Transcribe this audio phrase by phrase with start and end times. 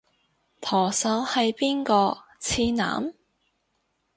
[0.61, 2.23] 舵手係邊個？
[2.39, 3.13] 次男？